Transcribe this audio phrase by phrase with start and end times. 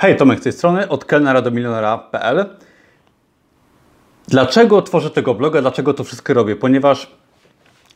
[0.00, 2.44] Hej, Tomek z tej strony, od kelnera do milionera.pl.
[4.28, 6.56] Dlaczego tworzę tego bloga, dlaczego to wszystko robię?
[6.56, 7.10] Ponieważ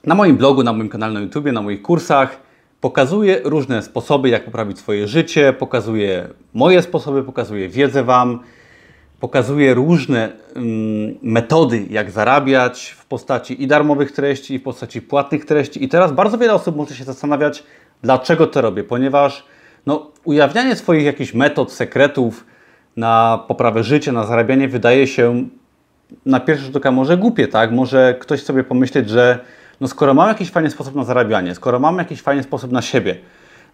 [0.05, 2.41] na moim blogu, na moim kanale na YouTube, na moich kursach
[2.81, 8.41] pokazuję różne sposoby, jak poprawić swoje życie, pokazuję moje sposoby, pokazuję wiedzę Wam,
[9.21, 15.45] pokazuję różne mm, metody, jak zarabiać w postaci i darmowych treści, i w postaci płatnych
[15.45, 15.85] treści.
[15.85, 17.65] I teraz bardzo wiele osób może się zastanawiać,
[18.03, 19.54] dlaczego to robię, ponieważ
[19.87, 22.45] no, ujawnianie swoich jakichś metod, sekretów
[22.97, 25.49] na poprawę życia, na zarabianie wydaje się
[26.27, 27.73] na pierwszy rzut oka może głupie, tak?
[27.73, 29.39] Może ktoś sobie pomyśleć, że
[29.81, 33.17] no skoro mam jakiś fajny sposób na zarabianie, skoro mam jakiś fajny sposób na siebie,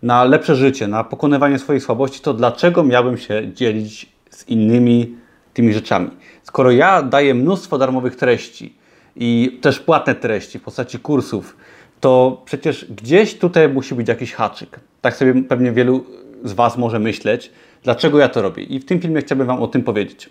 [0.02, 5.14] na lepsze życie, na pokonywanie swoich słabości, to dlaczego miałbym się dzielić z innymi
[5.54, 6.10] tymi rzeczami?
[6.42, 8.74] Skoro ja daję mnóstwo darmowych treści
[9.16, 11.56] i też płatne treści w postaci kursów,
[12.00, 14.80] to przecież gdzieś tutaj musi być jakiś haczyk.
[15.00, 16.04] Tak sobie pewnie wielu
[16.44, 18.62] z Was może myśleć, dlaczego ja to robię.
[18.62, 20.30] I w tym filmie chciałbym Wam o tym powiedzieć.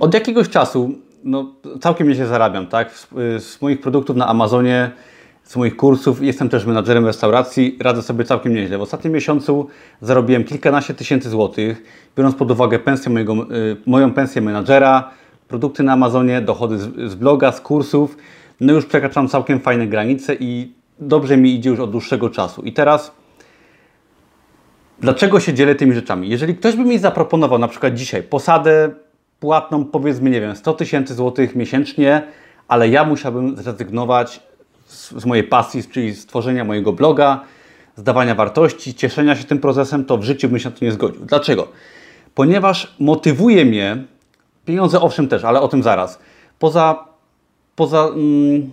[0.00, 2.92] Od jakiegoś czasu no, całkiem nieźle zarabiam, tak?
[2.92, 3.08] Z,
[3.44, 4.90] z, moich produktów na Amazonie,
[5.44, 8.78] z moich kursów, jestem też menadżerem restauracji, radzę sobie całkiem nieźle.
[8.78, 9.68] W ostatnim miesiącu
[10.00, 11.82] zarobiłem kilkanaście tysięcy złotych,
[12.16, 15.10] biorąc pod uwagę pensję mojego, y, moją pensję menadżera,
[15.48, 18.16] produkty na Amazonie, dochody z, z bloga, z kursów,
[18.60, 22.62] no już przekraczam całkiem fajne granice i dobrze mi idzie już od dłuższego czasu.
[22.62, 23.12] I teraz
[25.00, 26.28] dlaczego się dzielę tymi rzeczami?
[26.28, 28.90] Jeżeli ktoś by mi zaproponował na przykład dzisiaj posadę
[29.40, 32.22] płatną, powiedzmy, nie wiem, 100 tysięcy złotych miesięcznie,
[32.68, 34.40] ale ja musiałbym zrezygnować
[34.86, 37.40] z, z mojej pasji, czyli stworzenia mojego bloga,
[37.96, 41.24] zdawania wartości, cieszenia się tym procesem, to w życiu bym się na to nie zgodził.
[41.24, 41.68] Dlaczego?
[42.34, 44.04] Ponieważ motywuje mnie,
[44.64, 46.18] pieniądze owszem też, ale o tym zaraz,
[46.58, 47.04] poza,
[47.78, 48.70] poza mm,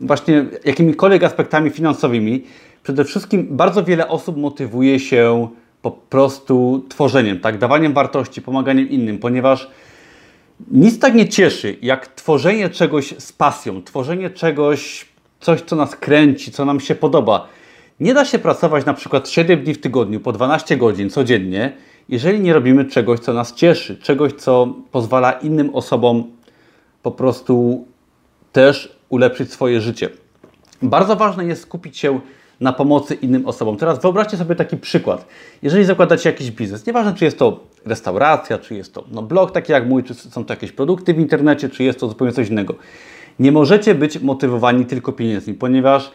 [0.00, 2.44] właśnie jakimikolwiek aspektami finansowymi,
[2.82, 5.48] przede wszystkim bardzo wiele osób motywuje się
[5.82, 9.70] po prostu tworzeniem, tak, dawaniem wartości, pomaganiem innym, ponieważ
[10.70, 15.06] nic tak nie cieszy, jak tworzenie czegoś z pasją, tworzenie czegoś,
[15.40, 17.48] coś, co nas kręci, co nam się podoba.
[18.00, 21.72] Nie da się pracować na przykład 7 dni w tygodniu, po 12 godzin codziennie,
[22.08, 26.24] jeżeli nie robimy czegoś, co nas cieszy, czegoś, co pozwala innym osobom
[27.02, 27.84] po prostu
[28.52, 30.08] też ulepszyć swoje życie.
[30.82, 32.20] Bardzo ważne jest skupić się
[32.60, 33.76] na pomocy innym osobom.
[33.76, 35.26] Teraz wyobraźcie sobie taki przykład.
[35.62, 39.72] Jeżeli zakładacie jakiś biznes, nieważne czy jest to restauracja, czy jest to no, blog taki
[39.72, 42.74] jak mój, czy są to jakieś produkty w internecie, czy jest to zupełnie coś innego.
[43.38, 46.12] Nie możecie być motywowani tylko pieniędzmi, ponieważ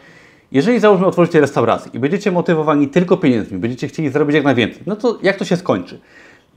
[0.52, 4.96] jeżeli załóżmy otworzycie restaurację i będziecie motywowani tylko pieniędzmi, będziecie chcieli zrobić jak najwięcej, no
[4.96, 6.00] to jak to się skończy?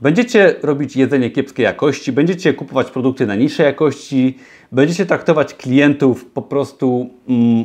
[0.02, 4.38] Będziecie robić jedzenie kiepskiej jakości, będziecie kupować produkty na niższej jakości,
[4.72, 7.64] będziecie traktować klientów po prostu mm,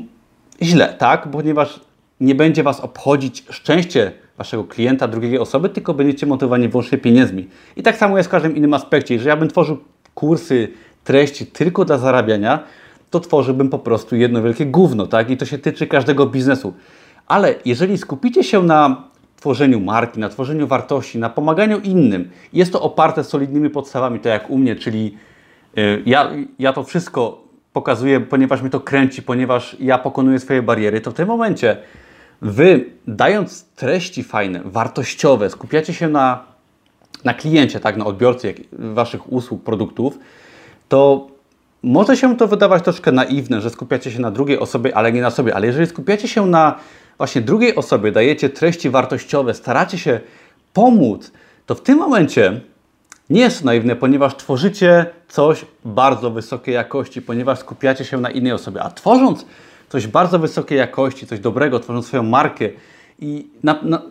[0.62, 1.32] źle, tak?
[1.32, 1.80] Ponieważ
[2.22, 7.48] nie będzie Was obchodzić szczęście Waszego klienta, drugiej osoby, tylko będziecie motywowani wyłącznie pieniędzmi.
[7.76, 9.14] I tak samo jest w każdym innym aspekcie.
[9.14, 9.78] Jeżeli ja bym tworzył
[10.16, 10.68] kursy,
[11.04, 12.64] treści tylko dla zarabiania,
[13.10, 15.30] to tworzyłbym po prostu jedno wielkie gówno, tak?
[15.30, 16.74] I to się tyczy każdego biznesu.
[17.28, 19.07] Ale jeżeli skupicie się na
[19.40, 24.50] tworzeniu marki, na tworzeniu wartości, na pomaganiu innym, jest to oparte solidnymi podstawami, tak jak
[24.50, 25.18] u mnie, czyli
[25.76, 27.44] yy, ja, ja to wszystko
[27.74, 31.78] pokazuję, ponieważ mnie to kręci, ponieważ ja pokonuję swoje bariery, to w tym momencie
[32.42, 36.44] Wy, dając treści fajne, wartościowe, skupiacie się na,
[37.24, 40.20] na kliencie, tak, na odbiorcy Waszych usług, produktów,
[40.90, 41.28] to
[41.84, 45.32] może się to wydawać troszkę naiwne, że skupiacie się na drugiej osobie, ale nie na
[45.32, 45.56] sobie.
[45.56, 46.76] Ale jeżeli skupiacie się na
[47.18, 50.20] właśnie drugiej osobie, dajecie treści wartościowe, staracie się
[50.74, 51.32] pomóc,
[51.66, 52.62] to w tym momencie
[53.30, 58.84] nie jest naiwne, ponieważ tworzycie coś bardzo wysokiej jakości, ponieważ skupiacie się na innej osobie.
[58.84, 59.46] A tworząc
[59.90, 62.70] coś bardzo wysokiej jakości, coś dobrego, tworząc swoją markę
[63.20, 64.02] i na, na,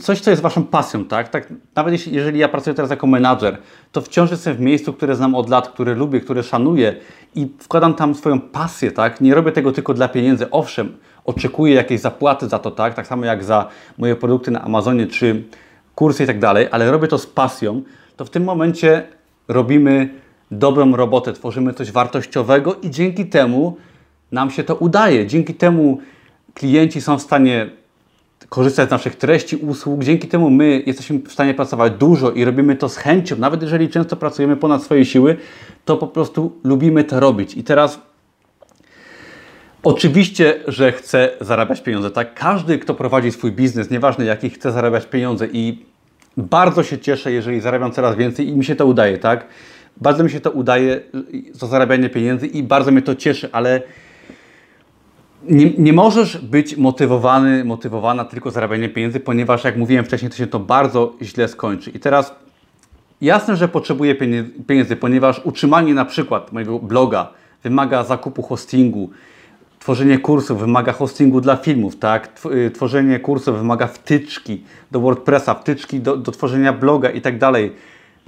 [0.00, 1.28] coś, co jest Waszą pasją, tak?
[1.28, 3.58] tak nawet jeśli, jeżeli ja pracuję teraz jako menadżer,
[3.92, 6.96] to wciąż jestem w miejscu, które znam od lat, które lubię, które szanuję
[7.34, 9.20] i wkładam tam swoją pasję, tak?
[9.20, 10.50] Nie robię tego tylko dla pieniędzy.
[10.50, 12.94] Owszem, oczekuję jakiejś zapłaty za to, tak?
[12.94, 15.44] Tak samo jak za moje produkty na Amazonie czy
[15.94, 17.82] kursy i tak dalej, ale robię to z pasją,
[18.16, 19.06] to w tym momencie
[19.48, 20.08] robimy
[20.50, 23.76] dobrą robotę, tworzymy coś wartościowego i dzięki temu
[24.32, 25.26] nam się to udaje.
[25.26, 25.98] Dzięki temu
[26.54, 27.70] klienci są w stanie
[28.48, 30.04] korzystać z naszych treści, usług.
[30.04, 33.36] Dzięki temu my jesteśmy w stanie pracować dużo i robimy to z chęcią.
[33.36, 35.36] Nawet jeżeli często pracujemy ponad swoje siły,
[35.84, 37.56] to po prostu lubimy to robić.
[37.56, 38.00] I teraz
[39.82, 42.10] oczywiście, że chcę zarabiać pieniądze.
[42.10, 45.84] Tak, każdy, kto prowadzi swój biznes, nieważne jaki, chce zarabiać pieniądze i
[46.36, 49.46] bardzo się cieszę, jeżeli zarabiam coraz więcej i mi się to udaje, tak?
[49.96, 51.00] Bardzo mi się to udaje,
[51.58, 53.82] to zarabianie pieniędzy i bardzo mnie to cieszy, ale
[55.42, 60.46] nie, nie możesz być motywowany, motywowana tylko zarabianiem pieniędzy, ponieważ jak mówiłem wcześniej, to się
[60.46, 61.90] to bardzo źle skończy.
[61.90, 62.34] I teraz
[63.20, 64.14] jasne, że potrzebuję
[64.66, 67.28] pieniędzy, ponieważ utrzymanie na przykład mojego bloga
[67.62, 69.10] wymaga zakupu hostingu,
[69.78, 72.28] tworzenie kursów wymaga hostingu dla filmów, tak?
[72.66, 77.72] Y, tworzenie kursów wymaga wtyczki do WordPressa, wtyczki do, do tworzenia bloga i tak dalej.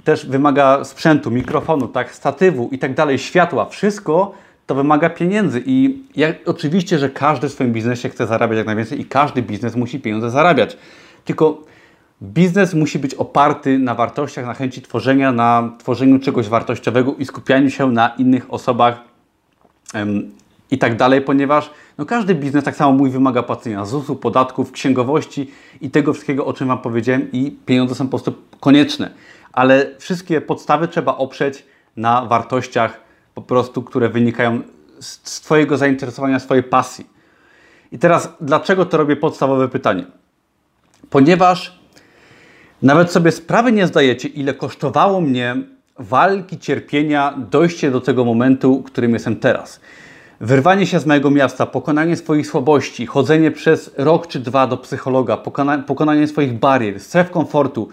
[0.03, 2.15] Też wymaga sprzętu, mikrofonu, tak?
[2.15, 3.65] Statywu i tak dalej, światła.
[3.65, 4.33] Wszystko
[4.65, 9.01] to wymaga pieniędzy i ja, oczywiście, że każdy w swoim biznesie chce zarabiać jak najwięcej
[9.01, 10.77] i każdy biznes musi pieniądze zarabiać.
[11.25, 11.61] Tylko
[12.21, 17.69] biznes musi być oparty na wartościach, na chęci tworzenia, na tworzeniu czegoś wartościowego i skupianiu
[17.69, 18.99] się na innych osobach
[20.71, 25.51] i tak dalej, ponieważ no, każdy biznes, tak samo mój, wymaga płacenia ZUS-u, podatków, księgowości
[25.81, 29.11] i tego wszystkiego, o czym Wam powiedziałem i pieniądze są po prostu konieczne.
[29.51, 31.65] Ale wszystkie podstawy trzeba oprzeć
[31.97, 33.02] na wartościach
[33.33, 34.61] po prostu, które wynikają
[34.99, 37.05] z Twojego zainteresowania, swojej pasji.
[37.91, 40.05] I teraz, dlaczego to robię podstawowe pytanie?
[41.09, 41.79] Ponieważ
[42.81, 45.55] nawet sobie sprawy nie zdajecie, ile kosztowało mnie
[45.99, 49.79] walki, cierpienia, dojście do tego momentu, którym jestem teraz.
[50.41, 55.37] Wyrwanie się z mojego miasta, pokonanie swoich słabości, chodzenie przez rok czy dwa do psychologa,
[55.87, 57.89] pokonanie swoich barier, stref komfortu.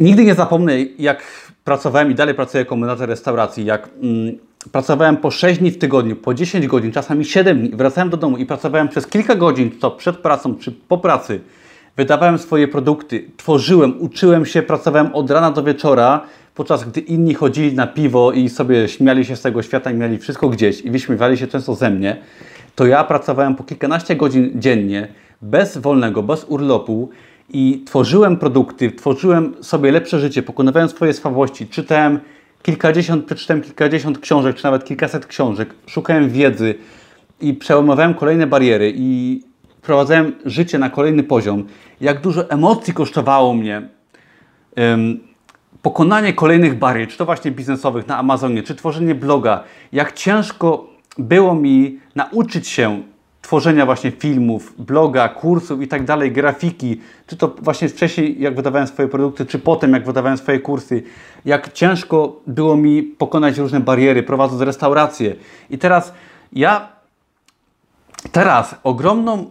[0.00, 1.22] Nigdy nie zapomnę, jak
[1.64, 4.38] pracowałem i dalej pracuję jako menadżer restauracji, jak mm,
[4.72, 8.36] pracowałem po 6 dni w tygodniu, po 10 godzin, czasami 7 dni, wracałem do domu
[8.36, 11.40] i pracowałem przez kilka godzin, to przed pracą czy po pracy.
[11.96, 16.20] Wydawałem swoje produkty, tworzyłem, uczyłem się, pracowałem od rana do wieczora,
[16.54, 20.18] podczas gdy inni chodzili na piwo i sobie śmiali się z tego świata i mieli
[20.18, 22.16] wszystko gdzieś i wyśmiewali się często ze mnie,
[22.74, 25.08] to ja pracowałem po kilkanaście godzin dziennie,
[25.42, 27.10] bez wolnego, bez urlopu
[27.52, 32.20] i tworzyłem produkty, tworzyłem sobie lepsze życie, pokonywałem swoje słabości, czytałem
[32.62, 36.74] kilkadziesiąt, przeczytałem kilkadziesiąt książek, czy nawet kilkaset książek, szukałem wiedzy
[37.40, 39.40] i przełamowałem kolejne bariery i
[39.78, 41.66] wprowadzałem życie na kolejny poziom.
[42.00, 43.88] Jak dużo emocji kosztowało mnie
[44.76, 45.20] um,
[45.82, 50.86] pokonanie kolejnych barier, czy to właśnie biznesowych na Amazonie, czy tworzenie bloga, jak ciężko
[51.18, 53.02] było mi nauczyć się
[53.44, 58.86] tworzenia właśnie filmów, bloga, kursów i tak dalej, grafiki, czy to właśnie wcześniej jak wydawałem
[58.86, 61.02] swoje produkty, czy potem jak wydawałem swoje kursy,
[61.44, 65.36] jak ciężko było mi pokonać różne bariery, prowadząc restaurację.
[65.70, 66.12] I teraz
[66.52, 66.88] ja
[68.32, 69.50] teraz ogromną,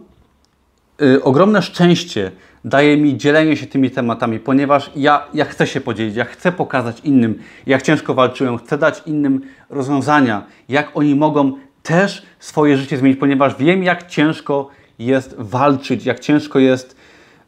[1.00, 2.30] yy, ogromne szczęście
[2.64, 7.00] daje mi dzielenie się tymi tematami, ponieważ ja, ja chcę się podzielić, ja chcę pokazać
[7.00, 9.40] innym, jak ciężko walczyłem, chcę dać innym
[9.70, 11.52] rozwiązania, jak oni mogą
[11.84, 16.96] też swoje życie zmienić, ponieważ wiem, jak ciężko jest walczyć, jak ciężko jest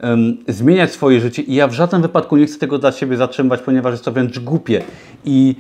[0.02, 3.60] um, zmieniać swoje życie i ja w żadnym wypadku nie chcę tego dla siebie zatrzymywać,
[3.60, 4.82] ponieważ jest to wręcz głupie.
[5.24, 5.54] I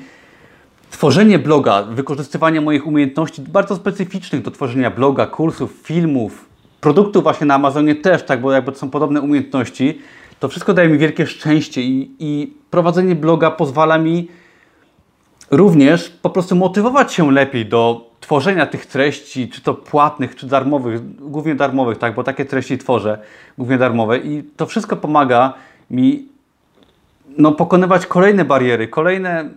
[0.90, 6.48] tworzenie bloga, wykorzystywanie moich umiejętności bardzo specyficznych do tworzenia bloga, kursów, filmów,
[6.80, 9.98] produktów właśnie na Amazonie też, tak, bo jakby to są podobne umiejętności,
[10.40, 14.28] to wszystko daje mi wielkie szczęście i, i prowadzenie bloga pozwala mi
[15.50, 21.16] również po prostu motywować się lepiej do tworzenia tych treści, czy to płatnych, czy darmowych,
[21.18, 23.18] głównie darmowych, tak, bo takie treści tworzę,
[23.58, 25.54] głównie darmowe i to wszystko pomaga
[25.90, 26.28] mi
[27.38, 29.50] no, pokonywać kolejne bariery, kolejne,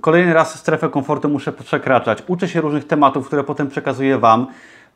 [0.00, 2.18] kolejny raz strefę komfortu muszę przekraczać.
[2.26, 4.46] Uczę się różnych tematów, które potem przekazuję Wam,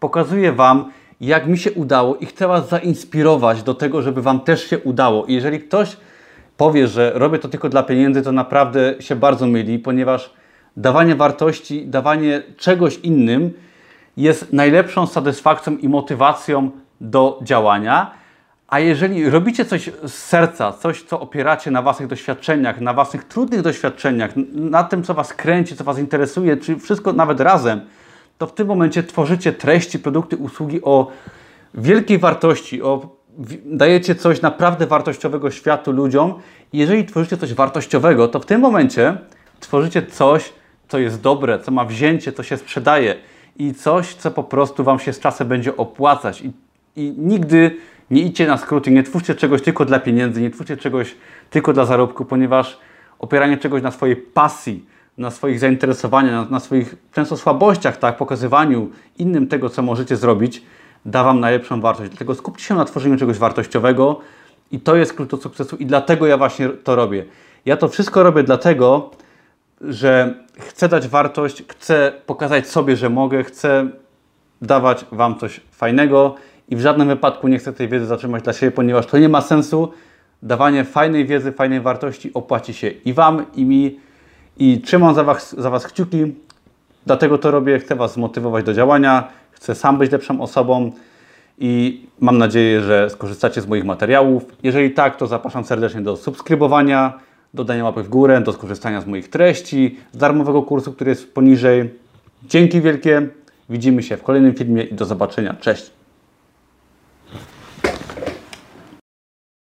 [0.01, 4.71] pokazuję Wam, jak mi się udało i chcę Was zainspirować do tego, żeby Wam też
[4.71, 5.27] się udało.
[5.27, 5.97] I jeżeli ktoś
[6.59, 10.33] powie, że robię to tylko dla pieniędzy, to naprawdę się bardzo myli, ponieważ
[10.77, 13.53] dawanie wartości, dawanie czegoś innym
[14.17, 18.11] jest najlepszą satysfakcją i motywacją do działania.
[18.69, 23.63] A jeżeli robicie coś z serca, coś, co opieracie na Waszych doświadczeniach, na Waszych trudnych
[23.63, 27.81] doświadczeniach, na tym, co Was kręci, co Was interesuje, czy wszystko nawet razem,
[28.39, 31.11] to w tym momencie tworzycie treści, produkty, usługi o
[31.75, 33.18] wielkiej wartości, o,
[33.65, 36.35] dajecie coś naprawdę wartościowego światu, ludziom.
[36.73, 39.17] I jeżeli tworzycie coś wartościowego, to w tym momencie
[39.61, 40.53] tworzycie coś,
[40.89, 43.15] co jest dobre, co ma wzięcie, co się sprzedaje
[43.57, 46.43] i coś, co po prostu Wam się z czasem będzie opłacać.
[46.43, 46.53] I,
[46.97, 47.77] i nigdy
[48.11, 51.15] nie idźcie na skróty, nie twórzcie czegoś tylko dla pieniędzy, nie twórzcie czegoś
[51.51, 52.79] tylko dla zarobku, ponieważ
[53.19, 54.87] opieranie czegoś na swojej pasji,
[55.19, 60.63] na swoich zainteresowaniach, na, na, swoich często słabościach, tak, pokazywaniu innym tego, co możecie zrobić,
[61.09, 62.11] da Wam najlepszą wartość.
[62.11, 64.21] Dlatego skupcie się na tworzeniu czegoś wartościowego
[64.73, 67.25] i to jest klucz do sukcesu i dlatego ja właśnie to robię.
[67.65, 69.11] Ja to wszystko robię dlatego,
[69.81, 73.89] że chcę dać wartość, chcę pokazać sobie, że mogę, chcę
[74.63, 76.35] dawać Wam coś fajnego
[76.69, 79.41] i w żadnym wypadku nie chcę tej wiedzy zatrzymać dla siebie, ponieważ to nie ma
[79.41, 79.93] sensu.
[80.43, 84.01] Dawanie fajnej wiedzy, fajnej wartości opłaci się i Wam, i mi.
[84.59, 86.35] I trzymam za Was, za was kciuki.
[87.07, 90.93] Dlatego to robię, chcę Was zmotywować do działania, chcę sam być lepszą osobą
[91.59, 94.45] i mam nadzieję, że skorzystacie z moich materiałów.
[94.63, 97.19] Jeżeli tak, to zapraszam serdecznie do subskrybowania,
[97.55, 101.35] do dania łapy w górę, do skorzystania z moich treści, z darmowego kursu, który jest
[101.35, 101.91] poniżej.
[102.45, 103.29] Dzięki wielkie,
[103.71, 105.55] widzimy się w kolejnym filmie i do zobaczenia.
[105.61, 105.98] Cześć!